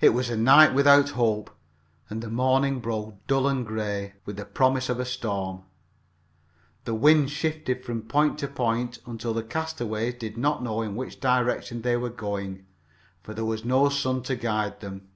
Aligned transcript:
It 0.00 0.08
was 0.08 0.30
a 0.30 0.36
night 0.36 0.74
without 0.74 1.10
hope, 1.10 1.48
and 2.10 2.20
the 2.20 2.28
morning 2.28 2.80
broke 2.80 3.24
dull 3.28 3.46
and 3.46 3.64
gray, 3.64 4.14
with 4.24 4.36
the 4.36 4.44
promise 4.44 4.88
of 4.88 4.98
a 4.98 5.04
storm. 5.04 5.62
The 6.86 6.94
wind 6.96 7.30
shifted 7.30 7.84
from 7.84 8.02
point 8.02 8.36
to 8.40 8.48
point 8.48 8.98
until 9.06 9.32
the 9.32 9.44
castaways 9.44 10.14
did 10.14 10.36
not 10.36 10.64
know 10.64 10.82
in 10.82 10.96
which 10.96 11.20
direction 11.20 11.82
they 11.82 11.96
were 11.96 12.10
going, 12.10 12.66
for 13.22 13.32
there 13.32 13.44
was 13.44 13.64
no 13.64 13.88
sun 13.90 14.24
to 14.24 14.34
guide 14.34 14.80
them. 14.80 15.06